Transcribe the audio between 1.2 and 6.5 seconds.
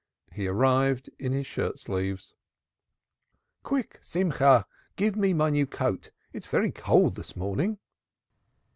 his shirt sleeves. "Quick, Simcha, give me my new coat. It is